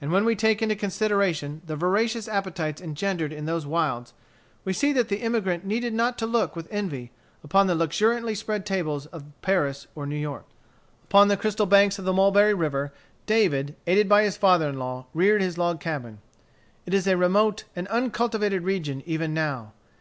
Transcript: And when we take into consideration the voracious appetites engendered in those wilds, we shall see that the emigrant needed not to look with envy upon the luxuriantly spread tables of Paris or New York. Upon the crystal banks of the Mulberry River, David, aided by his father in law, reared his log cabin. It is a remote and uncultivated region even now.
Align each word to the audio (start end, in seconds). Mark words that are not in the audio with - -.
And 0.00 0.12
when 0.12 0.24
we 0.24 0.36
take 0.36 0.62
into 0.62 0.76
consideration 0.76 1.62
the 1.66 1.74
voracious 1.74 2.28
appetites 2.28 2.80
engendered 2.80 3.32
in 3.32 3.44
those 3.46 3.66
wilds, 3.66 4.14
we 4.64 4.72
shall 4.72 4.78
see 4.78 4.92
that 4.92 5.08
the 5.08 5.20
emigrant 5.20 5.64
needed 5.66 5.92
not 5.92 6.16
to 6.18 6.26
look 6.26 6.54
with 6.54 6.68
envy 6.70 7.10
upon 7.42 7.66
the 7.66 7.74
luxuriantly 7.74 8.36
spread 8.36 8.64
tables 8.64 9.06
of 9.06 9.24
Paris 9.42 9.88
or 9.96 10.06
New 10.06 10.14
York. 10.14 10.44
Upon 11.08 11.26
the 11.26 11.36
crystal 11.36 11.66
banks 11.66 11.98
of 11.98 12.04
the 12.04 12.12
Mulberry 12.12 12.54
River, 12.54 12.92
David, 13.26 13.74
aided 13.88 14.08
by 14.08 14.22
his 14.22 14.36
father 14.36 14.68
in 14.68 14.78
law, 14.78 15.06
reared 15.12 15.42
his 15.42 15.58
log 15.58 15.80
cabin. 15.80 16.18
It 16.86 16.94
is 16.94 17.08
a 17.08 17.16
remote 17.16 17.64
and 17.74 17.88
uncultivated 17.88 18.62
region 18.62 19.02
even 19.06 19.34
now. 19.34 19.72